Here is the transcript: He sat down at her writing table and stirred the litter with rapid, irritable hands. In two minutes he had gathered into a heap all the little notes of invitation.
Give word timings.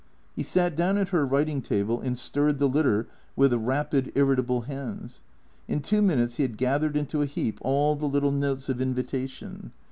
He 0.35 0.41
sat 0.41 0.75
down 0.75 0.97
at 0.97 1.09
her 1.09 1.27
writing 1.27 1.61
table 1.61 2.01
and 2.01 2.17
stirred 2.17 2.57
the 2.57 2.67
litter 2.67 3.07
with 3.35 3.53
rapid, 3.53 4.11
irritable 4.15 4.61
hands. 4.61 5.21
In 5.67 5.79
two 5.81 6.01
minutes 6.01 6.37
he 6.37 6.41
had 6.43 6.57
gathered 6.57 6.97
into 6.97 7.21
a 7.21 7.27
heap 7.27 7.59
all 7.61 7.95
the 7.95 8.09
little 8.09 8.31
notes 8.31 8.67
of 8.67 8.81
invitation. 8.81 9.73